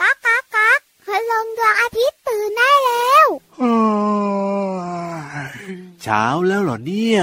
[0.00, 3.28] ก๊ากก๊ากก๊ากพลังดวงอาทิตย์ตื่นได้แล้ว
[6.02, 7.22] เช้าแล้วเหรอเนี่ย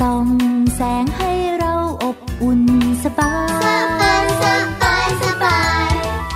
[0.00, 0.28] ส่อง
[0.74, 2.62] แสงให้เราอบอุ่น
[3.04, 3.66] สบาย ส
[4.00, 4.44] บายยส
[4.82, 5.90] บายสบาย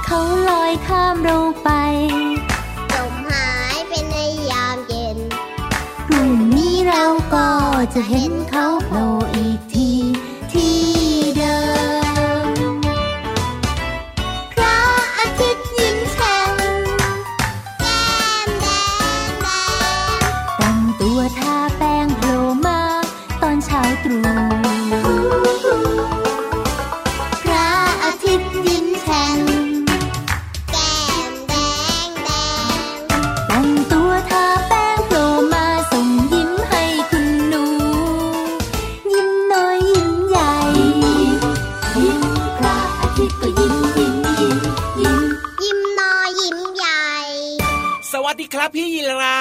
[0.06, 1.71] เขาลอยข้ามเราไป
[2.93, 4.17] จมหายไปใน
[4.51, 5.19] ยามเย็น
[6.06, 7.48] พรุ่งนี้เราก็
[7.95, 8.33] จะเห็น
[48.25, 49.41] วัสดีครับพี่ยีรา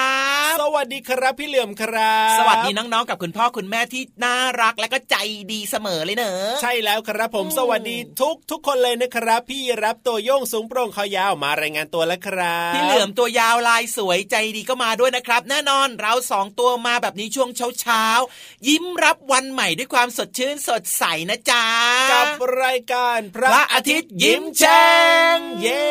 [0.52, 5.16] ฟสวัสดีครับพี่เหลื่อมครับ สวัสดีน้องๆกับคุณพ่อคุณแม่ที่น่ารักและก็ใจ
[5.52, 21.66] ดีเสมอเลยเนอะใช่แล้วครับผมสวัสดีทุกทุกคนเลยนะครับ พี่รับตัวโยงสูงโปร่งคอยาวมารายงานตัวแล้วครับพี่เหลือมตัวยาวลายสวยใจดีก็มาด้วยนะครับ แน่นอนเราสองตัวมาแบบนี้ช่วงเช้าๆยิ้มรับวันใหม่ด้วยความสดชื่นสดใสนะจ๊ะ
[22.12, 22.26] กับ
[22.62, 24.88] รายการพระพระอาทิตย์ยิ้มแฉ่
[25.36, 25.84] เย้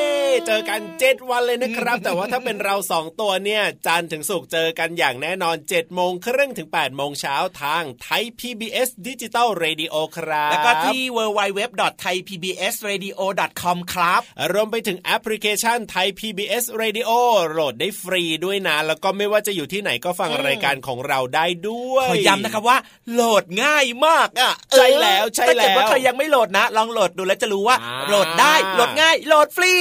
[0.47, 14.21] เจอกันเจ็ดวันเลยนะครับ แต่ว่าถ้าเป็นเราสองตัวเนี่ยจันทร์ถึงศุกร์เจอกันอย่างแน่นอนเจ็ดโมงครึ่งถึงแปดโมงเช้าทางไทย PBS ดิจิตอลเรดิโอครับ แล้วก็ที่ www.thaipbsradio.com ครับ
[14.53, 17.09] รวมไปถึงแอปพลิเคชันไทย PBS Radio
[17.51, 22.77] โหลดได้ฟรีด้วยนะ แล้วก็ไม่ว่าจะอยู่ที่ไหนก็ฟังรายการของเราได้ด้วยขอย้ำนะครับว่า
[23.11, 29.73] โหลดง่ายมากอะใช่แล้วใช่ถ้าเกิดว่าแล้วใครยังไม่โหลดนะ ลองโหลดดูแล้วจะรู้ว่าอ่าโหลดได้โหลดง่ายโหลดฟรี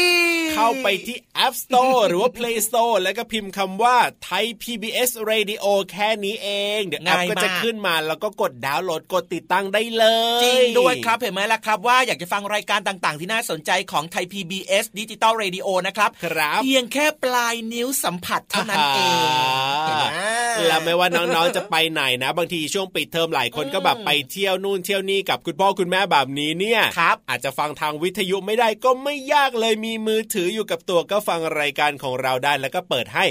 [0.54, 6.48] เข้าไปที่ App Store หรือว่า Play Store แล้วก็พิมพ์คำว่า Thai PBS Radio แค่นี้เอ
[6.78, 10.04] ง เดี๋ยวแอปง่ายมากก็จะขึ้นมาแล้วก็กดดาวน์โหลดกดติดตั้งได้เล
[10.40, 19.22] ยจริงด้วยครับเห็นไหมล่ะครับว่าอยากจะฟังรายการต่างๆ ที่น่าสนใจของไทย PBS ดิจิตอลเรดิโอนะครับครับเพียงแค่ปลายนิ้วสัมผัสเท่านั้นเอง
[19.86, 20.06] เห็นไหม
[20.66, 33.24] แล้วไม่ว่าน้องๆจะไปไหนนะ บางทีช่วงปิดเทอมหลายคนก็แบบไปเที่ยวนู่นเที่ยวนี่กับคุณพ่อคุณแม่แบบนี้เนี่ยครับอาจจะฟังทางวิทยุไม่ได้ก็ไม่ยากเลยมีมือถืออยู่กับตัวก็ฟังรายการของเราได้แล้วก็เปิดให้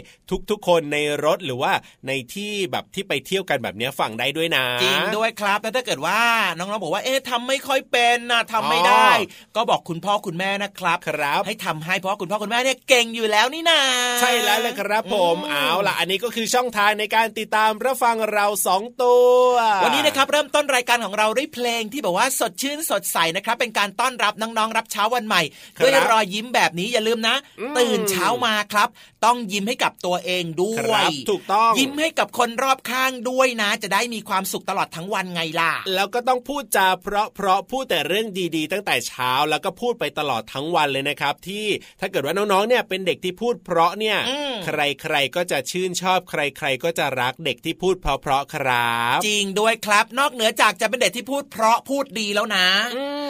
[0.50, 1.74] ทุกๆ คนในรถหรือว่า
[2.08, 6.20] ในที่แบบที่ไปเที่ยวกันแบบเนี้ยฟังได้ด้วยนะ จริงด้วยครับแล้วถ้าเกิดว่า
[6.58, 13.80] น้องๆบอกว่าเอ๊ะทำไม่ค่อยเป็นนะทำไม่ได้อ๋อก็บอกคุณพ่อคุณแม่นะครับครับ ให้ทำให้เพราะว่าคุณพ่อคุณแม่เนี่ยเก่งอยู่แล้วนี่นา
[14.22, 19.52] ใช่แล้วเลยครับผมอืมเอาล่ะอันนี้ก็คือช่องทางในการติดตามรับฟังเราสองตัว
[19.84, 25.42] วันนี้นะครับเริ่มต้นรายการของเราด้วยเพลงที่แบบว่าสดชื่นสดใสนะครับ เป็นการต้อนรับน้องๆรับเช้าวันใหม่
[25.78, 28.90] ครับด้วยรอยยิ้มแบบนี้อย่าลืมนะอืมตื่นเช้ามาครับ
[29.26, 41.66] ต้องยิ้มให้กับตัวเองด้ควรับยถูกต้องยิ้มให้กับคนรอบข้างด้วยนะ จะได้มีความสุขตลอดทั้งวันไงล่ะ แล้วก็ต้องพูดจาเพราะเพราะพูดแต่เรื่องดีๆ ตั้งแต่เช้าแล้วก็พูดไปตลอดทั้งวันเลยนะครับ ที่
[42.00, 52.68] ถ้าเกิดว่าน้องๆเนี่ยเป็นเด็กที่พูดเพราะเนี่ยอืมใครๆก็จะชื่นชอบใคร ๆ ก็จะรักเด็กที่พูดเพราะๆครับ จริงด้วยครับ นอกเหนือจากจะเป็นเด็กที่พูดเพราะพูดดีแล้วนะ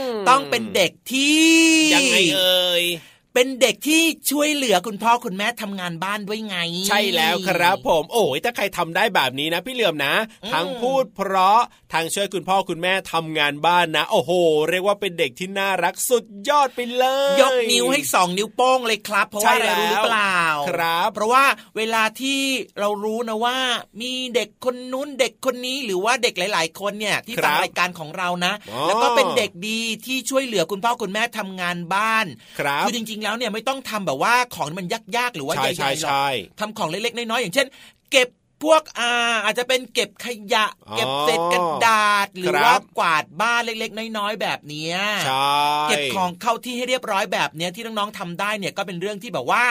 [0.09, 1.41] มต้องเป็นเด็กที่
[1.93, 2.83] ยังไงเอ่ย
[3.33, 4.01] เป็นเด็กที่
[4.31, 6.57] ช่วยเหลือคุณพ่อคุณแม่ทำงานบ้านด้วยไง
[6.87, 10.13] ใช่แล้วครับผม โอ้ยถ้าใครทำได้แบบนี้นะพี่เหลือมนะ
[10.43, 11.59] อืมทั้งพูดเพราะ
[11.93, 14.31] ทางช่วยคุณพ่อคุณแม่ทำงานบ้านนะ โอ้โห
[14.69, 17.05] เรียกว่าเป็นเด็กที่น่ารักสุดยอดไปเล
[17.35, 21.45] ย ยกนิ้วให้สองนิ้วโป้งเลยครับ เพราะว่าใช่อะไรรู้หรือเปล่าครับ เพราะว่า
[21.77, 22.39] เวลาที่
[22.79, 23.57] เรารู้นะว่า
[24.01, 32.25] มีเด็กคนนู้นเด็กคนนี้หรือว่าเด็กหลาย ๆ คนเนี่ยที่ครัฟังบรายการของเรานะอ๋อแล้วก็เป็นเด็กดีที่ช่วยเหลือคุณพ่อคุณแม่ทำงานบ้าน
[32.59, 34.87] ครับคือจริงๆแล้วเนี่ยไม่ต้องทำแบบว่าของที่มัน
[35.17, 36.29] ยากๆหรือว่าใช่ใหญ่ๆหรอกใช่
[36.59, 37.67] ทำของเล็กๆน้อยๆอย่างเช่น
[38.11, 38.27] เก็บ
[38.63, 39.11] พวกอา
[39.43, 45.55] อาจจะเป็นเก็บขยะอ๋อเก็บเศษกระดาษ หรือครับว่ากวาดบ้านเล็กๆ น้อยๆ แบบเนี้ยใช่
[45.89, 49.63] เก็บของเข้าที่ให้เรียบร้อยแบบเนี้ยที่น้องๆทำได้เนี่ยก็เป็นเรื่องที่แบบว่า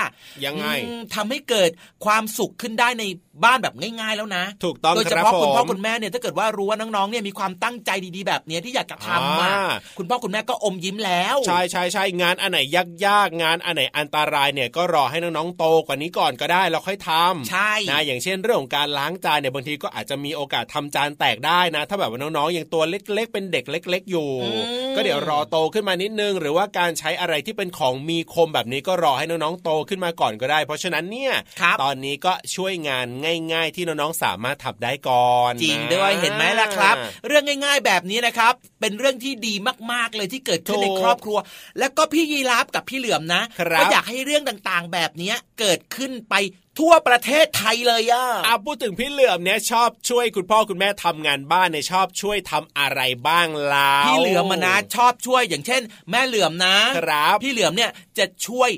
[0.44, 1.70] ยังไงอืมทำให้เกิด
[2.04, 3.04] ความสุขขึ้นได้ใน
[3.44, 12.58] บ้านแบบง่าย ๆ แล้วนะ ถูกต้องโดยเฉครับพาะคุณพ่อผมคุณแม่เนี่ยถ้าเกิดว่ารู้ว่าน้องๆเนี่ยมีความตั้งใจดีๆ แบบเนี้ยที่อยากจะทำอะอ่าคุณพ่อคุณแม่ก็อมยิ้มแล้วใช่ใช่ใช่งานอันไหน
[13.06, 24.50] ยากๆงานอันไหนอันตรายเนี่ยก็รอให้น้องๆโตกว่านี้ก่อนก็ได้แล้วค่อยทำใช่นะอย่างเช่นเรื่องของการล้างจานเนี่ยบางทีก็อาจจะมีโอกาสทำจานแตกได้นะ ถ้าแบบว่าน้องๆยังตัวเล็ก ๆ เป็นเด็กเล็ก ๆ อยู่อื
[24.90, 33.06] มก็เดี๋ยวรอโตขึ้นมานิดนึง หรือว่าการใช้อะไรที่เป็นของมีคมแบบนี้ก็รอให้น้องๆโตขึ้นมาก่อนก็ได้ เพราะฉะนั้นเนี่ยครับตอนนี้ก็ช่วยงาน
[33.52, 39.54] ง่าย ๆ ที่น้องๆสามารถทำได้ก่อนจริงนะด้วยเห็นไหมล่ะครับ เรื่องง่าย ๆ แบบนี้นะครับ เป็นเรื่องที่ดี
[39.92, 41.38] มากๆเลยที่เกิดขึ้นในถูกครอบครัว
[41.78, 46.34] แล้วก็พี่ยีราฟกับพี่เหลือมนะครับก็อยากให้เรื่องต่างๆ แบบเนี้ยเกิดขึ้นไป
[46.80, 58.70] ทั่วประเทศไทยเลยอะอะพูดถึงพี่เหลือมเนี่ยชอบช่วยคุณพ่อคุณแม่ทำงานบ้านเนี่ยชอบช่วยทำอะไรบ้างล่ะพี่เหลือมมานะชอบช่วยอย่างเช่น แม่เหลือมนะครับพี่เหลือมเนี่ยจะช่วย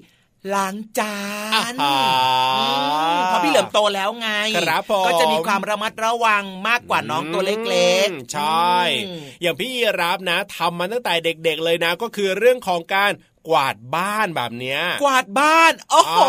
[0.55, 1.17] ล้างจา
[1.51, 1.73] นอ่าฮะ
[2.59, 2.65] อื
[3.19, 8.77] มเพราะพี่เหลือมโตแล้วไงครับผมก็จะมีความระมัดระวังมากกว่าน้องตัวเล็กอืมๆใช่
[9.07, 13.13] อืมอย่างพี่ยีรับนะทำมาตั้งแต่เด็ก ๆ เลยนะ ก็คือเรื่องของการ
[13.49, 16.29] กวาดบ้านแบบเนี้ย กวาดบ้านโอ้โหอ่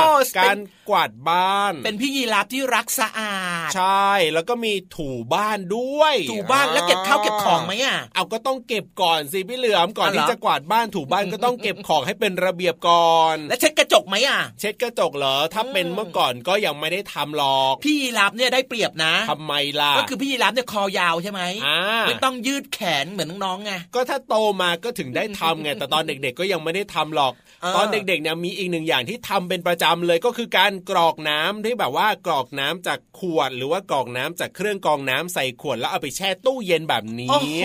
[0.00, 0.58] าเป็การน
[0.88, 37.64] กวาดบ้าน เป็นพี่ยีราฟที่รักสะอาด ใช่ แล้วก็มีถูบ้านด้วย ถูบ้านแล้วเก็บข้าวเก็บของไหมอะ เอาก็ต้องเก็บก่อนสิพี่เหลือมก่อนอ๋อเหรอที่จะกวาดบ้านถูบ้านก็ต้องเก็บของให้เป็นระเบียบก่อน และเช็ดกระจกไหมอะ เช็ดกระจกเหรอ ถ้าเป็นเมื่อก่อนก็ยังไม่ได้ทำหรอก พี่ยีราฟเนี่ยได้เปรียบนะทำไมล่ะ ก็คือพี่ยีราฟเนี่ยคอยาวใช่ไหมอ่าไม่ต้องยืดแขนเหมือนน้องๆไง ก็ถ้าโตมาก็ถึงได้ทำไง แต่ตอนเด็กๆก็ยังไม่ได้ทำหรอกเออตอนเด็กๆเนี่ยมีอีกหนึ่งอย่างที่ทำเป็นประจำเลยก็คือการกรอกน้ำที่แบบว่ากรอกน้ำจากขวด หรือว่ากรอกน้ำจากเครื่องกรองน้ำใส่ขวดแล้วเอาไปแช่ตู้เย็นแบบนี้โอ้โห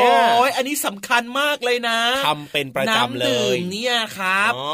[0.55, 4.69] อันนี้สำคัญมากเลยนะทำเป็นประจำเลน้ำดื่ยมเนี่ยครับอ๋อ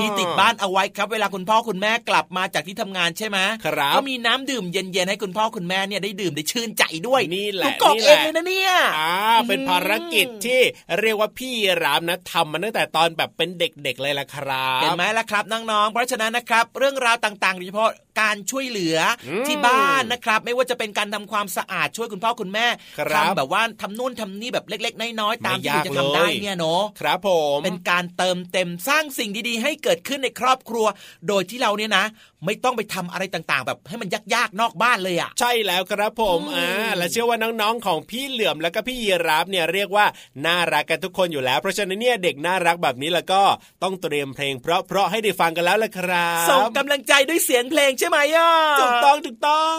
[0.00, 9.12] มีติดบ้านเอาไว้ครับ เวลาคุณพ่อคุณแม่กลับมาจากที่ทำงานใช่ไหมครับก็มีน้ำดื่มเย็นๆให้คุณพ่อคุณแม่เนี่ยได้ดื่มได้ชื่นใจด้วยนี่แหละหกรอกนี่เอแหงละเลยนะเนี่ยอ่า
[9.48, 10.60] เป็นภารกิจที่
[11.00, 11.52] เรียกว่าพี่
[11.82, 17.90] รามนะทำมาตั้งแต่ตอนแบบเป็นเด็กๆเลยล่ะครับ เห็นไหมล่ะครับน้องๆ เพราะฉะนั้นนะครับ เรื่องราวต่างๆโดยเฉพาะ
[18.20, 18.98] การช่วยเหลือ
[19.28, 22.66] อมที่บ้านนะครับ ไม่ว่าจะเป็นการทำความสะอาดช่วยคุณพ่อคุณแม่
[22.98, 30.86] ครับทำแบบว่าทำนู่นทำนี่แบบเล็ก ๆ น้อยๆตามที่ไม่คุณยากจะทำได้เลยเนี่ยเนาะครับผมเป็นการเติมเต็มสร้างสิ่งดีๆ ให้เกิดขึ้นในครอบครัว
[31.28, 32.04] โดยที่เราเนี่ยนะ
[32.46, 40.06] ไม่ต้องไปทำอะไรต่างๆ แบบให้มันยากๆนอกบ้านเลยอะใช่แล้วครับผมอืมอ่าและเชื่อว่าน้องๆของพี่เหลื่อมแล้วก็พี่ยีรับเนี่ยเรียกว่า
[40.46, 43.42] น่ารักกันทุกคนอยู่แล้ว เพราะฉะนั้นเนี่ยเด็กน่ารักแบบนี้แล้วก็
[43.82, 49.78] ต้องเตรียมเพลงเพราะๆให้ได้ฟังกันแล้วล่ะครับส่งกำลังใจด้วยเสียงเพลงใช่ไหมอะถูกต้องถูกต้อง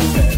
[0.00, 0.31] ผั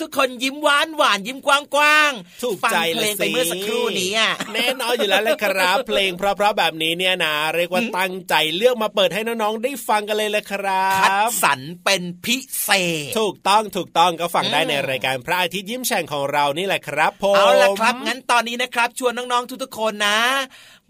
[0.00, 12.70] ทุกคนยิ้มหวานหวานยิ้มกว้างกว้างๆถูกฟังใจเพลงละไปเมื่อสักครู่นี้อะแน่นอนอยู่แล้วเลยครับ เพลงเพราะๆแบบนี้เนี่ยนะเรียกว่าตั้งใจเลือกมาเปิดให้น้องๆได้ฟังกันเลยแหละครัคัดบสรรเป็นพิเศ
[13.08, 20.18] ษ ถูกต้องถูกต้องก็ฟังได้อืมในรายการพระอาทิตย์ยิ้มแฉ่งของเรานี่แหละครับผมเอาล่ะครับงั้นตอนนี้นะครับ ชวนน้องๆทุกๆคนนะ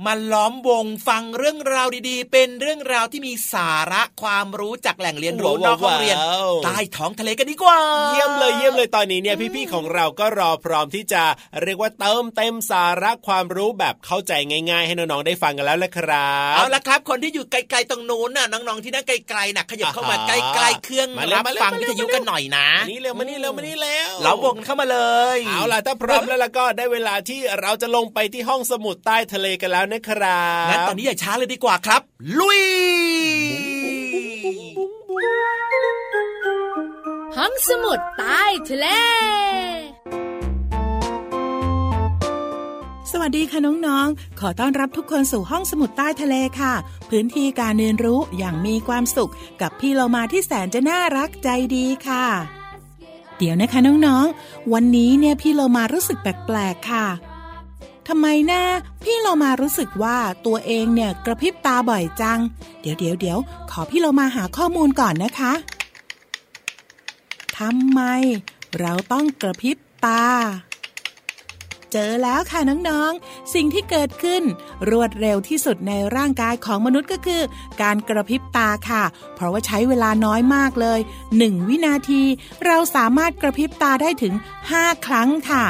[0.07, 7.79] มาล้อมวงฟังเรื่องราวดีๆ เป็นเรื่องราวที่มีสาระความรู้จากแหล่งเรียนรู้นอกห้องเรียนว้าวใต้ท้องทะเลกันดีกว่า
[8.13, 11.23] เยี่ยมเลยเยี่ยมเลยตอนนี้เนี่ยพี่ๆของเราก็รอพร้อมที่จะ
[11.63, 14.33] เรียกว่าเติมเต็มสาระความรู้แบบเข้าใจ
[14.71, 24.99] ง่าย ๆ ให้น้องๆได้ฟังกันแล้วละครับเอาละครับคนที่อยู่ไกลๆตรงนู้นน่ะน้องๆที่นั่งไกลๆน่ะขยับเข้ามาอ่าใกล้ๆเครื่องมาเร็วรับมาเร็วฟังมาเร็วิวทยุกันหน่อยนะมานี่เร็วมานี่เร็วมานี่เร็วเราวงเข้ามาเล
[25.37, 32.01] ย เอาล่ะถ้าพร้อมแล้วล่ะก็ได้เวลาที่เราจะลงไปที่ห้องสมุดใต้ทะเลกันแล้วนะครับงั้นตอนนี้อย่าช้าเลยดีกว่าครับ
[32.39, 32.61] ลุย
[37.37, 38.87] ห้องสมุดใต้ทะเล
[43.11, 46.75] สวัสดีค่ะน้องๆ ขอต้อนรับทุกคนสู่ห้องสมุดใต้ทะเลค่ะ
[47.11, 52.27] พื้นที่การเรียนรู้อย่างมีความสุข กับพี่เรามาที่แสนจะน่ารักใจดีค่ะ
[53.39, 57.07] เดี๋ยวนะคะน้องๆ วันนี้เนี่ยพี่เรามารู้สึกแปลกๆค่ะ
[58.13, 58.63] ทำไมนะ
[59.03, 62.41] พี่เรามารู้สึกว่าตัวเองเนี่ยกระพริบตาบ่อยจัง
[62.81, 63.39] เดี๋ยวเดี๋ยวเดี๋ยว
[63.71, 65.53] ขอพี่เรามาหาข้อมูลก่อนนะคะ
[67.59, 68.01] ทำไม
[68.81, 70.25] เราต้องกระพริบตา
[71.93, 74.43] เจอแล้วค่ะน้องๆ สิ่งที่เกิดขึ้น
[74.91, 77.43] รวดเร็วที่สุดในร่างกายของมนุษย์ก็คือ
[77.83, 81.01] การกระพริบตาค่ะ เพราะว่าใช้เวลาน้อยมากเลย
[81.35, 82.23] 1 วินาที
[82.67, 84.35] เราสามารถกระพริบตาได้ถึง
[84.71, 85.65] 5 ครั้งค่ะ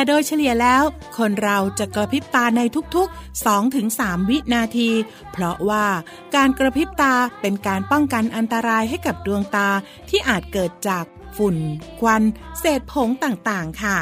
[0.00, 0.82] แต่โดยเฉลี่ยแล้ว
[1.18, 2.62] คนเราจะกระพริบตาใน
[2.96, 4.90] ทุกๆ 2-3 วินาที
[5.32, 5.86] เพราะว่า
[6.34, 9.68] การกระพริบตาเป็นการป้องกันอันตรายให้กับดวงตา
[10.08, 11.04] ที่อาจเกิดจาก
[11.36, 11.56] ฝุ่น
[12.00, 12.22] ควัน
[12.58, 13.96] เศษผงต่างๆ ค่ะ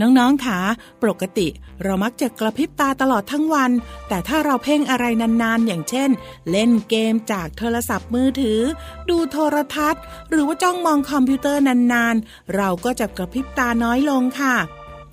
[0.00, 0.58] น้อง ๆ คะ
[1.02, 1.48] ปกติ
[1.82, 3.70] เรามักจะกระพริบตาตลอดทั้งวัน
[4.08, 5.04] แต่ถ้าเราเพ่งอะไร
[5.42, 6.10] นาน ๆ อย่างเช่น
[6.50, 8.60] เล่นเกมจากโทรศัพท์มือถือ
[9.08, 14.56] ดูโทรทัศน์ หรือว่าจ้องมองคอมพิวเตอร์นาน ๆ เราก็จะกระพริบตาน้อยลงค่ะ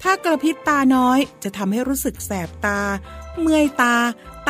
[0.04, 2.80] ถ้ากระพริบตาน้อยจะทำให้รู้สึกแสบตา
[3.40, 3.96] เมื่อยตา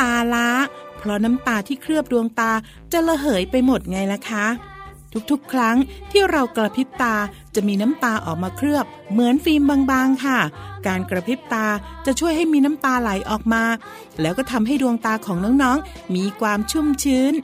[0.00, 0.48] ตาล้า
[0.96, 2.52] เพราะน้ำตาที่เคลือบดวงตา
[2.92, 4.46] จะระเหยไปหมดไงล่ะคะ
[5.30, 5.76] ทุกๆ ครั้ง
[6.10, 7.14] ที่เรากระพริบตา
[7.54, 10.38] จะมีน้ำตาออกมาเคลือบ เหมือนฟิล์มบางๆค่ะ
[10.86, 11.66] การกระพริบตา
[12.06, 13.64] จะช่วยให้มีน้ำตาไหลออกมา
[14.20, 17.34] แล้วก็ทำให้ดวงตาของน้องๆ มีความชุ่มชื้น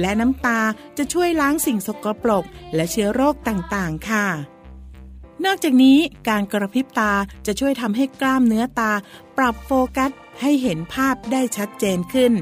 [0.00, 0.60] และน้ำตา
[0.98, 4.26] จะช่วยล้างสิ่งสกปรก และเชื้อโรคต่างๆ ค่ะ
[5.44, 7.12] นอกจากนี้การกระพริบตา
[7.46, 8.92] จะช่วยทำให้กล้ามเนื้อตา
[9.38, 12.32] ปรับโฟกัสให้เห็นภาพได้ชัดเจนขึ้น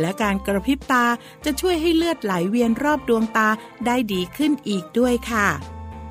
[0.00, 1.04] และการกระพริบตา
[1.44, 3.48] จะช่วยให้เลือดไหลเวียนรอบดวงตา
[3.86, 5.48] ได้ดีขึ้นอีกด้วยค่ะ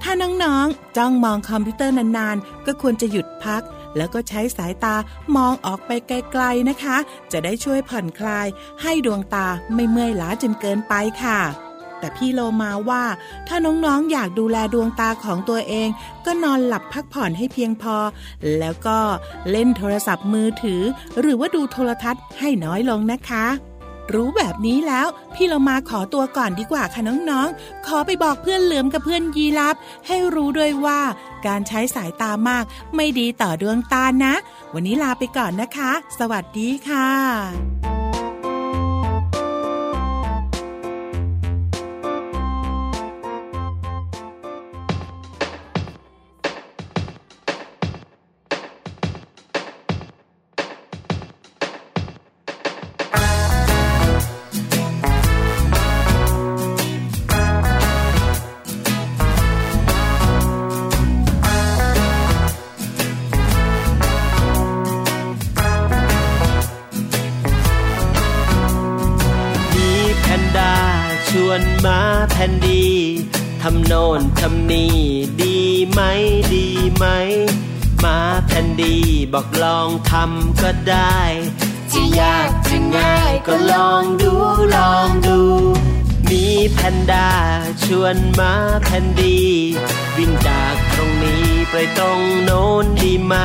[0.01, 3.63] ถ้าน้องๆ จ้องมองคอมพิวเตอร์นานๆ ก็ควรจะหยุดพัก
[3.97, 4.95] แล้วก็ใช้สายตา
[5.35, 6.97] มองออกไปไกลๆนะคะ
[7.31, 8.47] จะได้ช่วยผ่อนคลาย
[8.81, 11.39] ให้ดวงตาไม่เมื่อยล้าจนเกินไปค่ะ
[11.99, 13.03] แต่พี่โลมาว่า
[13.47, 15.89] ถ้าน้องๆอยากดูแลดวงตาของตัวเอง
[16.25, 17.95] ก็นอนหลับพักผ่อนให้เพียงพอ
[18.59, 18.99] แล้วก็
[19.51, 20.81] เล่นโทรศัพท์มือถือ
[21.19, 23.45] หรือว่าดูโทรทัศน์ให้น้อยลงนะคะ
[24.13, 29.75] รู้แบบนี้แล้ว พี่เรามาขอตัวก่อนดีกว่าค่ะน้องๆ ขอไปบอกเพื่อนเหลือมกับเพื่อนยีรับ
[30.07, 30.99] ให้รู้ด้วยว่า
[31.47, 32.63] การใช้สายตามาก
[32.95, 34.33] ไม่ดีต่อดวงตานะ
[34.73, 37.09] วันนี้ลาไปก่อนนะคะ สวัสดีค่ะ
[87.11, 87.29] 「ด้า
[87.85, 88.53] ชวนมา
[88.83, 89.39] แพนดี
[90.17, 93.35] วิ่งจากตรงนี้ไปตรงโน้นดีไหม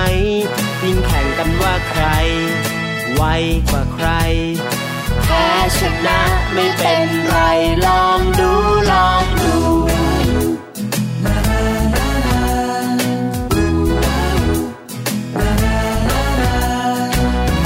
[0.83, 2.05] วิ่งแข่งกันว่าใคร
[3.15, 3.23] ไว
[3.71, 4.09] กว่าใคร
[5.23, 5.47] แพ้
[5.79, 6.21] ชนะ
[6.55, 7.37] ไม่เป็นไร
[7.87, 8.53] ลองดู
[8.93, 9.55] ลองดู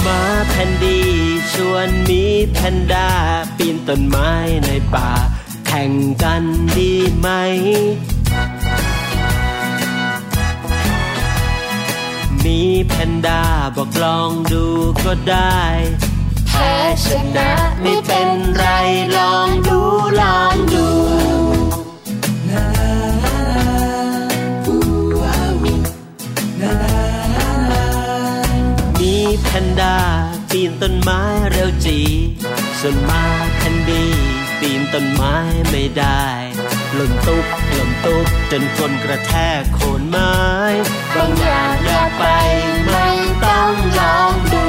[0.06, 1.00] มาแพนดี
[1.52, 3.08] ชวนมีแพนด้า
[3.56, 4.30] ปีนต้นไม้
[4.66, 5.10] ในป่า
[5.80, 6.44] ข่งกัน
[6.76, 7.28] ดีไหม
[12.44, 13.42] มีแพนด้า
[13.76, 14.64] บอกลองดู
[15.04, 15.60] ก็ได้
[16.48, 16.72] แพ้
[17.04, 17.06] ช
[17.36, 17.50] นะ
[17.82, 18.64] ไม่เป็นไร
[19.16, 19.78] ลองดู
[20.20, 20.86] ลองดู
[29.00, 29.96] มีแพนด้า
[30.50, 31.20] ปีนต้นไม้
[31.50, 31.98] เร็วจี
[32.80, 33.22] ส่วนมา
[33.58, 34.04] แคนดี
[34.60, 35.36] ปีนต้นไม้
[35.70, 36.26] ไม่ได้
[36.94, 40.34] หล่นตุ๊บหล่นตุ๊บจนคนกระแทกโคนไม้
[41.14, 42.24] บางอย่างอยากไป
[42.86, 43.08] ไม่
[43.44, 44.66] ต้องลองดู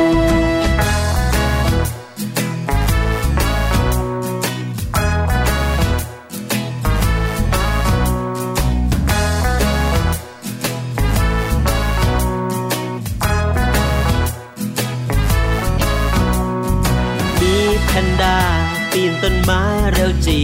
[19.23, 20.39] ต้นไม้เร็วจี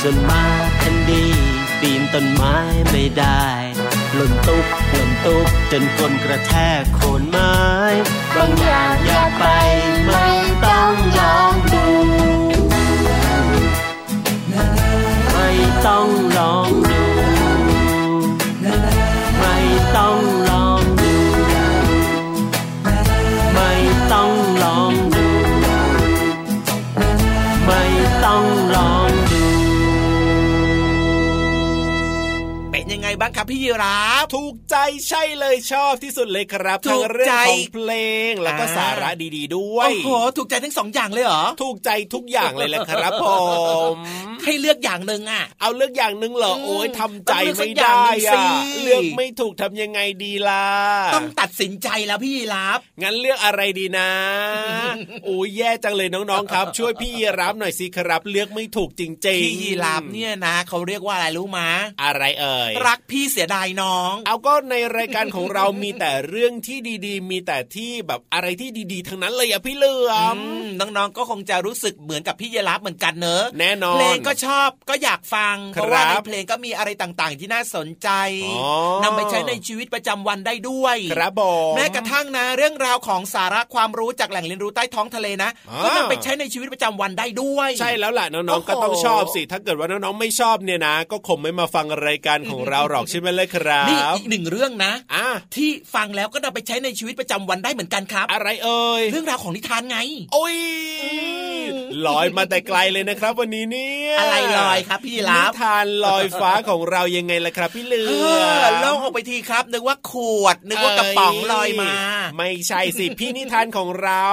[0.00, 0.44] ส่วนมา
[0.82, 1.24] ทันดี
[1.80, 2.56] ปีนต้นไม้
[2.90, 3.44] ไม่ได้
[4.14, 7.56] หล่นตุ๊บหล่นตุ๊บจนคนกระแทกโคนไม้
[8.34, 9.44] บางอย่างอย่าไป
[10.06, 10.26] ไม่
[10.64, 11.86] ต้องลองดู
[15.32, 15.50] ไม่
[15.86, 16.97] ต้องลองดู
[33.68, 34.17] 有啦。
[34.28, 34.76] างครับพี่ยีราฟถูกใจ
[35.08, 37.92] ใช่เลยชอบที่สุดเลยครับถูทั้งกเรื่องใจของเพล
[38.30, 43.24] งแล้วก็อ่าสาระดีๆด้วย โอ้โห ถูกใจทั้งสองอย่างเลยเหรอ ถูกใจทุกอย่างเลยแหละครับผ
[43.92, 43.94] ม
[44.44, 50.64] ให้เลือกอย่างหนึ่งอะ เอาเลือกอย่างหนึงเหรออืมโอ้ยทำใจต้องเลือกสัไม่กอย่าได้งหนึ่งสิอะเลือกไม่ถูกทำยังไงดีล่ะ
[51.14, 54.10] ต้องตัดสินใจแล้วพี่ยีราฟงั้นเลือกอะไรดีนะ
[55.24, 61.70] โอ้ยแย่จังเลยน้องๆครับ ช่วยพี่ยีรับหน่อยสิครับ เลือกไม่ถูกจริงๆ พี่ยีราฟเนี่ยนะ เขาเรียกว่าอะไรรู้มะ
[62.02, 78.08] อะไรเอ่ย รักพี่เสียดายน้องเอาก็ในรายการของเรามีแต่เรื่องที่ดีๆ มีแต่ที่แบบอะไรที่ดีๆ ทั้งนั้นเลยอะพี่เหลือมอืมน้องๆก็คงจะรู้สึกเหมือนกับพี่ยีราฟเหมือนกันเนอะแน่นอนเพลงก็ชอบก็อยากฟังครับเพราะว่าในเพลงก็มีอะไรต่างๆ ที่น่าสนใจ
[78.44, 78.70] อ๋อ
[79.02, 99.98] นำไปใช้ในชีวิตประจำวันได้ด้วยครับผมแม้กระทั่งนะ เรื่องราวของสาระความรู้จากแหล่งเรียนรู้ใต้ท้องทะเลนะอ่าก็นำไปใช้ในชีวิตประจำวันได้ด้วย ใช่แล้วล่ะน้โอ้องโหๆก็ต้องชอบสิถ้าเกิดว่าน้องๆไม่ชอบเนี่ยนะ ก็คงไม่มาฟังรายการของเราหรอกใช่ไหมเลยครับนี่อีกหนึ่งเรื่องนะอะที่ฟังแล้วก็นำไปใช้ในชีวิตประจำวันได้เหมือนกันครับ อะไรเอ่ยเรื่องราวของนิทานไง
[100.32, 100.56] โอ้ย
[102.06, 108.12] ลอยมาแต่ไกลเลยนะครับ วันนี้เนี่ยอะไรลอยครับ พี่รับนิทานลอยฟ้าของเรายังไงล่ะครับพี่เหลืเอ
[108.60, 111.92] ออโล่งออกไปทีครับ นึกว่าขวด นึกว่ากระป๋องลอยมา
[112.38, 114.26] ไม่ใช่สิพี่นิทานของเรา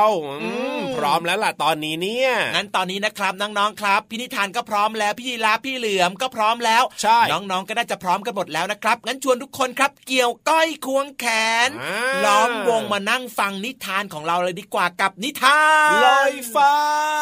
[0.43, 11.25] อืมพร้อมแล้วล่ะตอนนี้เนี่ยงั้นตอนนี้นะครับน้องๆครับ พี่นิทานก็พร้อมแล้วพี่ยีราฟพี่เหลือมก็พร้อมแล้วใช่น้องๆก็น่าจะพร้อมกันหมดแล้วนะครับงั้นชวนทุกคนครับเกี่ยวก้อยควงแข
[11.67, 16.73] น่าล้อมวงมานั่งฟังนิทานของเราเลยดีกว่ากับนิทานลอยฟ้า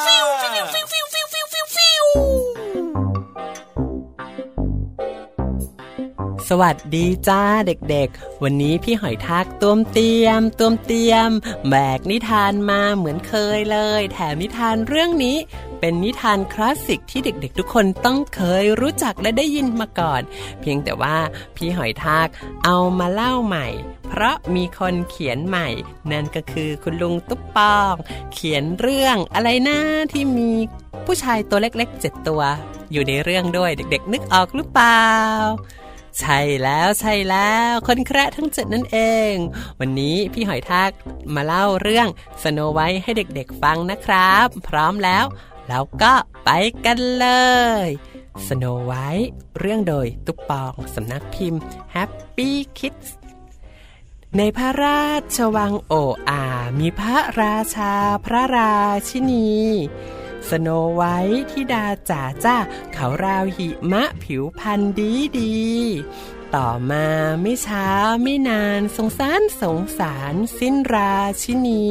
[0.06, 2.04] ฟิวฟิวฟิวฟิวฟิวฟิวฟิวฟิว
[6.50, 11.30] สวัสดีจ้าเด็กๆ วันนี้พี่หอยทากต้วมเตียมต้วมเตียม
[11.70, 15.38] แบกนิทานมาเหมือนเคยเลย แถมนิทานเรื่องนี้
[15.86, 20.22] เป็นนิทานคลาสสิกที่เด็กๆ ทุกคนต้องเคยรู้จักและได้ยินมาก่อน
[20.62, 21.18] เพียงแต่ว่า
[21.56, 22.28] พี่หอยทาก
[22.66, 23.68] เอามาเล่าใหม่
[24.08, 25.68] เพราะมีคนเขียนใหม่
[26.12, 27.96] นั่นก็คือคุณลุงตุ๊บปอง
[28.34, 29.80] เขียนเรื่องอะไรนะ
[30.12, 30.52] ที่มี
[31.06, 32.42] ผู้ชายตัวเล็กๆเจ็ดตัว
[32.92, 35.04] อยู่ในเรื่องด้วยเด็กๆ นึกออกหรือเปล่า
[36.20, 38.98] ใช่แล้วใช่แล้วคนแคระทั้งเจ็ดนั่นเอ
[39.32, 39.34] ง
[39.80, 40.92] วันนี้พี่หอยทาก
[41.36, 42.08] มาเล่าเรื่อง
[42.44, 45.26] สโนไว้ให้เด็กๆฟังนะครับ พร้อมแล้ว
[45.68, 46.14] เราก็
[46.46, 46.50] ไป
[46.86, 47.28] กันเล
[47.86, 47.88] ย
[48.48, 49.08] สโนไว้
[49.60, 51.62] เรื่องโดยตุ๊กปองสำนักพิมพ์
[51.96, 53.10] Happy Kids
[54.38, 55.94] ในพระราชวังโอ
[56.30, 56.44] อา
[56.80, 57.94] มีพระราชา
[58.26, 58.76] พระรา
[59.10, 59.52] ชินี
[60.50, 61.18] สโนไว้
[61.52, 62.58] ที่ดาจ๋าจ้า
[62.94, 65.54] เขาราวหิมะผิวพันธ์ดีดี
[66.56, 67.08] ต่อมา
[67.42, 67.88] ไม่ช้า
[68.22, 71.86] ไม่นานสงสารสงสาร สิ้นราชินี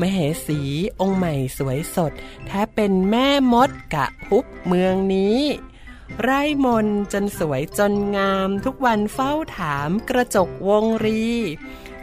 [0.00, 0.60] มเหสี
[1.00, 2.12] องค์ใหม่สวยสด
[2.46, 5.40] แท้เป็นแม่มดกะฮุบเมืองนี้
[6.20, 11.28] ไร่มนจนสวยจนงามทุกวันเฝ้าถามกระจกวงรี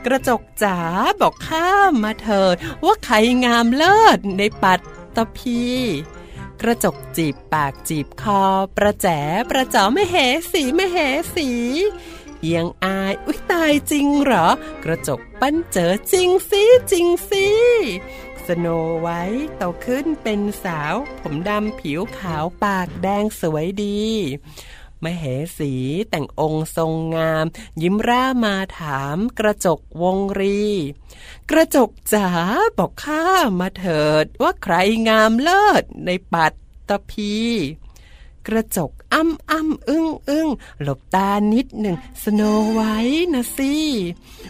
[0.06, 0.80] กระจกจ๋า
[1.22, 4.80] บอกข้ามมาเถิด ว่าใครงามเลิศในปัต
[5.16, 5.62] ตพี
[6.62, 8.44] กระจกจีบปากจีบคอ
[8.78, 9.08] ประแจ
[9.52, 10.16] ประจอไม่เห
[10.52, 10.98] สีไม่เห
[11.36, 11.50] สี
[12.42, 14.48] เอียงอาย อุ้ยตายจริงเหรอ
[14.84, 17.48] กระจกปั้นเจอจริงสิจริงสิ
[18.46, 18.68] สโน
[19.02, 19.22] ไว้
[19.58, 24.04] โตขึ้นเป็นสาว ผมดำผิวขาวปากแดงสวยดี
[25.04, 25.24] มเห
[25.58, 25.74] สี
[26.10, 27.46] แต่งองค์ทรงงาม
[27.82, 30.64] ยิ้มร่ามาถาม กระจกวงรี
[31.50, 32.30] กระจกจ๋า
[32.78, 33.26] บอกข้า
[33.60, 34.76] มาเถิดว่าใคร
[35.08, 36.54] งามเลิศในปัต
[36.90, 37.36] ตพี
[38.48, 40.50] กระจกอ้ำอ้ำอึ้งอึ้ง
[40.82, 42.42] หลบตานิดหนึ่งสโน
[42.74, 42.96] ไว้
[43.34, 43.74] นะสิ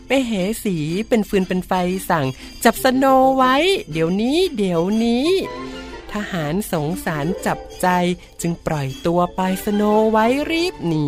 [0.08, 0.32] ไปเห
[0.64, 1.72] สีเป็นฟืนเป็นไฟ
[2.10, 2.26] สั่ง
[2.64, 3.06] จับสโน
[3.38, 3.56] ไว้
[3.92, 5.28] เดี๋ยวนี้ เดี๋ยวนี้
[6.32, 7.88] หารสงสารจับใจ
[8.42, 11.08] จึงปล่อยตัวไปสโนไว้รีบหนี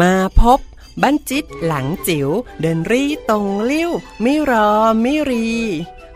[0.00, 0.60] มาพบ
[1.02, 2.28] บันจิตหลังจิ๋ว
[2.60, 5.48] เดินรีตรงเลี้ยวไม่รอไม่รี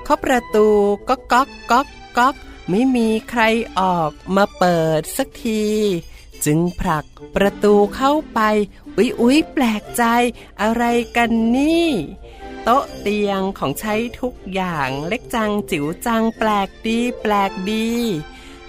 [0.04, 0.66] เคาะประตู
[1.08, 2.34] ก็ก๊อกก๊อกก๊อก
[2.68, 3.42] ไม่มีใคร
[3.78, 5.64] ออกมาเปิดสักที
[6.44, 7.04] จึงผลัก
[7.36, 8.40] ประตูเข้าไป
[8.96, 10.04] อุ๊ยอุ๊ยแปลกใจ
[10.60, 10.84] อะไร
[11.16, 11.88] กันนี่
[12.70, 17.88] โต๊ะเตียงของใช้ทุกอย่างเล็กจังจิ๋วจังแปลกดีแปลกดี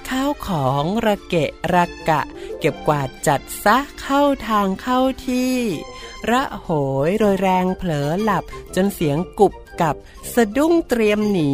[0.10, 2.22] ข้าวของระเกะระกะ
[2.60, 5.56] เก็บกวาดจัดซะเข้าทางเข้าที่
[6.30, 6.70] ระโห
[7.08, 8.44] ยโดยแรงเผลอหลับ
[8.76, 9.96] จนเสียงกุบกับ
[10.34, 11.54] สะดุ้งเตรียมหนี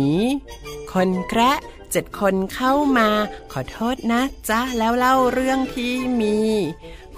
[0.93, 1.51] คนแคระ
[1.91, 3.09] เจ็ดคนเข้ามา
[3.51, 6.37] ขอโทษนะจ๊ะแล้วเล่าเรื่องที่มี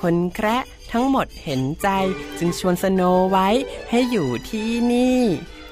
[0.02, 1.88] คนแคระ ทั้งหมดเห็นใจ
[2.38, 3.48] จึงชวนสโนไว้
[3.90, 5.22] ให้อยู่ที่นี่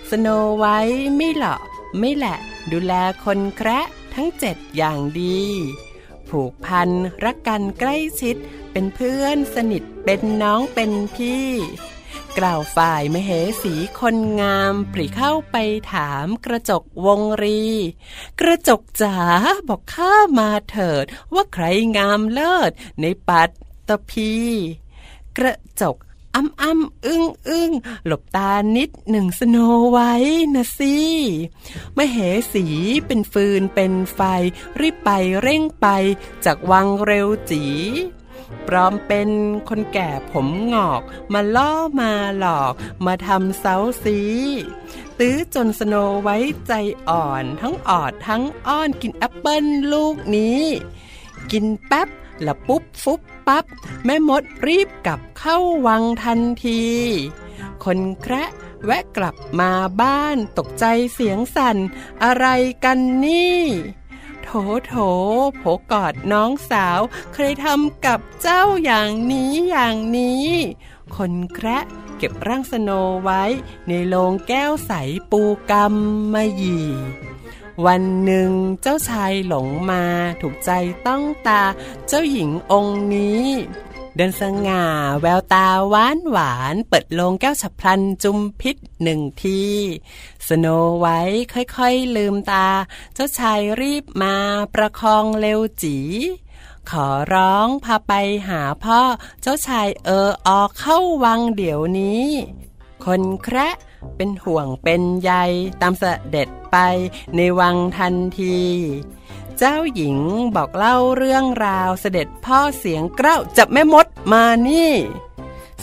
[0.09, 0.27] สโน
[0.59, 0.77] ไว้
[1.15, 1.55] ไม่หล่อ
[1.99, 2.37] ไม่แหละ
[2.71, 3.79] ดูแลคนแคระ
[4.13, 5.41] ทั้งเจ็ดอย่างดี
[6.29, 6.89] ผูกพัน
[7.23, 8.35] รักกันใกล้ชิด
[8.71, 11.47] เป็นเพื่อนสนิทเป็นน้องเป็นพี่
[12.37, 13.29] กล่าวฝ่ายมเห
[13.63, 15.55] สีคนงามปรีเข้าไป
[15.93, 17.63] ถามกระจกวงรี
[18.39, 19.17] กระจกจ๋า
[19.67, 21.65] บอกข้ามาเถิดว่าใคร
[21.97, 23.49] งามเลิศในปัต
[23.87, 24.33] ตพี
[25.37, 25.95] กระจก
[26.35, 27.71] อ้ำอ้ำอึ้งอึ้ง
[28.05, 29.57] หลบตานิดหนึ่งสโน
[29.91, 30.11] ไว้
[30.55, 30.95] นะสิ
[31.97, 32.17] มเห
[32.53, 32.65] สี
[33.07, 34.19] เป็นฟืนเป็นไฟ
[34.79, 35.09] รีบไป
[35.41, 35.87] เร่งไป
[36.45, 37.63] จากวังเร็วจี
[38.67, 39.29] ปลอมเป็น
[39.69, 41.01] คนแก่ผมงอก
[41.33, 42.73] มาล่อมาหลอก
[43.05, 44.19] มาทำเซ้าซี้
[45.19, 46.73] ตื้อจนสโนว์ไวท์ใจ
[47.09, 50.61] อ่อนทั้งออดทั้งอ้อนกินแอปเปิลลูกนี้
[51.51, 52.09] กินแอปเปิ
[52.45, 53.65] ลปุ๊บฟุบ ปั๊บ
[54.05, 56.83] แม่มดรีบกลับเข้าวังทันที
[57.83, 58.49] คนแคระ
[58.85, 61.77] แวะกลับมาบ้านตกใจเสียงสั่น
[62.23, 62.45] อะไร
[62.83, 63.59] กันนี่
[64.43, 64.49] โถ
[64.85, 64.93] โถ
[65.57, 66.99] โผกอดน้องสาว
[67.33, 70.45] เคยทำกับเจ้าอย่างนี้อย่างนี้
[71.15, 71.83] คนแคระ
[72.17, 72.89] เก็บร่างสโน
[73.23, 73.43] ไว้
[73.87, 74.91] ในโลงแก้วใส
[75.31, 75.93] ปูกรรม
[76.33, 76.79] มาหยี
[77.85, 80.03] วันหนึ่งเจ้าชายหลงมา
[80.41, 80.71] ถูกใจ
[81.07, 81.61] ต้องตา
[82.07, 83.45] เจ้าหญิงองค์นี้
[84.15, 84.83] เดินสง่า
[85.21, 89.61] แววตาหวานหวานเปิดโลงแก้วฉับพลันจุมพิษหนึ่งที
[90.47, 90.65] สโน
[90.99, 91.19] ไว้
[91.53, 92.67] ค่อยๆลืมตา
[93.13, 94.35] เจ้าชายรีบมา
[94.73, 95.97] ประคองเร็วจี
[96.89, 98.13] ขอร้องพาไป
[98.49, 99.01] หาพ่อ
[99.41, 102.25] เจ้าชายเออออกเข้าวังเดี๋ยวนี้
[103.05, 103.75] คนแคระ
[104.15, 105.31] เป็นห่วงเป็นใย
[105.81, 106.03] ตามเส
[106.35, 106.77] ด็จไป
[107.35, 108.59] ในวังทันที
[109.57, 110.17] เจ้าหญิง
[110.55, 114.91] บอกเล่าเรื่องราวเสด็จพ่อเสียงเกล้าจับแม่มดมานี่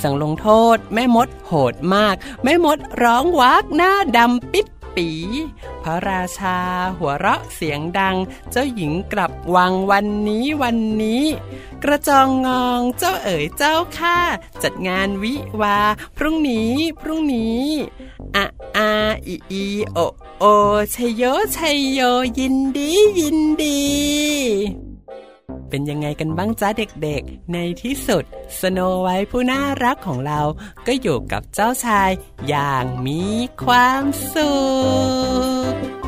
[0.03, 5.09] สั่งลงโทษแม่มดโหดมาก แม่มดร้องวักหน้าดำปิด ปี
[5.83, 6.59] พระราชา
[6.99, 8.17] หัวเราะเสียงดัง
[8.51, 11.25] เจ้าหญิงกลับวังวันนี้วันนี้
[11.83, 14.19] กระจองงองเจ้าเอ๋ยเจ้าข้า
[14.63, 15.79] จัดงานวิวา
[16.17, 17.67] พรุ่งนี้พรุ่งนี้
[18.37, 18.45] อะ
[18.77, 18.91] อา
[19.27, 19.99] อีอีโอ
[20.39, 20.45] โอ
[20.95, 21.23] ชัยโย
[21.57, 22.01] ชัยโย
[22.39, 23.81] ยินดียินดี
[25.71, 26.69] เป็นยังไงกันบ้างจ้า
[27.03, 28.25] เด็กๆ ในที่สุด
[28.61, 30.41] สโนไว้ผู้น่ารักของเรา
[30.87, 32.11] ก็อยู่กับเจ้าชาย
[32.49, 33.23] อย่างมี
[33.63, 34.53] ความสุ
[35.73, 36.02] ข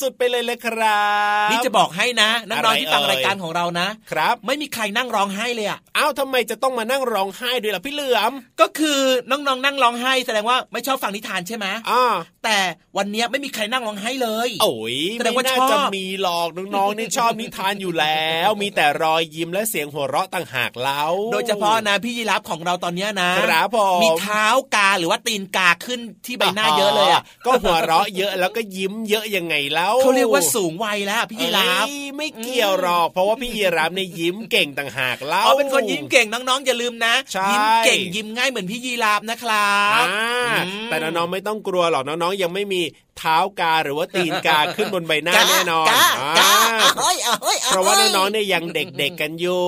[0.00, 1.02] สุดๆไปเลยเลยครั
[1.46, 9.00] บนี่จะบอกให้นะน้องๆที่ฟังอะไรเอ่ยรายการของเรานะครับ ไม่มีใครนั่งร้องไห้เลยอะอ้าวทำไมจะต้องมานั่งร้องไห้ด้วยล่ะพี่เหลือมก็คือ
[9.30, 12.04] น้องๆนั่งร้องไห้แสดงว่าไม่ชอบฟังนิทานใช่ไหมอ่า
[12.44, 12.58] แต่
[12.96, 40.34] วันเนี้ยไม่มีใครนั่งร้องไห้เลย โอ้ยแสดงว่าไม่น่าชอบจะมีหรอกน้องๆนี่ชอบนิทานอยู่แล้ว มีแต่รอยยิ้มและเสียงหัวเราะต่างหากเล่าโดยเฉพาะนะพี่ยีรับของเราตอนเนี้ยนะครับผมมีเท้ากาหรือว่าตีนกาขึ้นที่ใบหน้าเยอะเลยอะก็หัวเราะเยอะแล้วก็ยิ้มเยอะยังไงแล้วเขาเรียกว่าสูงวัยแล้วพี่ยีรับเอ้ยไม่เกี่ยวหรอก เพราะว่าพี่ยีรับเนี่ยยิ้มเก่งต่างหากเล่าเอาเป็นคนยิ้มเก่งน้องๆอย่าลืมนะใช่ยิ้มเก่งยิ้มง่ายเหมือนพี่ยีราฟนะครับอ่า
[40.66, 42.82] อืมแต่น้องๆไม่ต้องกลัวหรอกน้องๆยังไม่มี
[43.18, 46.52] เท้ากาหรือว่าตีนกาขึ้นบนใบหน้าแน่นอนกาอ่ากา
[47.00, 49.64] เอ้ยเอ้ยเพราะว่าน้องๆเนี่ยยังเด็กๆกันอยู่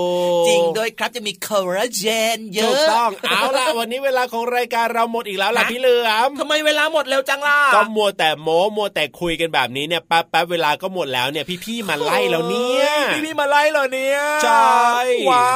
[0.49, 2.05] จริงด้วยครับจะมีคอลลาเจ
[2.37, 14.75] นเยถูอะกต้องเอาล่ะวันนี้เวลาของรายการเราหมดอีกแล้วล่ะฮะพี่เหลือมทำไมเวลาหมดเร็วจังล่ะก็มัวแต่โม้มัวแต่คุยกันแบบนี้เนี่ยแป๊บแป๊บเวลาก็หมดแล้วเนี่ยพี่ๆมาไล่แล้วเนี่ยพี่พี่มาไล่เหรอเนี่ยใช่
[15.31, 15.49] ว้า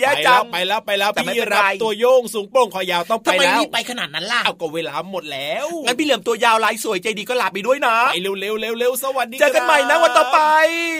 [0.00, 10.38] แย่ไปจัแล้วงไปแล้วไปแล้วแต่ไม่พี่เป็นรับไรตัวโยงสูงโปร่งคอยาวต้องไปทำไมแล้วรีบไปขนาดนั้นล่ะเอาก็เวลาหมดแล้วงั้นพี่เหลือมตัวยาวลายสวยใจดีก็ลาไปด้วยนะไปเร็วเร็วเร็วเร็วสวัสดีเจอกันใหม่นะวันต่อไป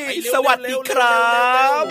[0.09, 1.31] ไปเร็วสวัสดีครั
[1.83, 1.85] บ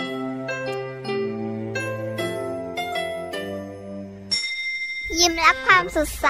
[5.20, 6.28] ยิ้มรับความสดใส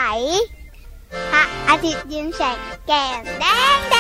[1.31, 3.45] พระอาทิตย์ยิ้มแฉกแก้มแด
[3.77, 3.95] งแด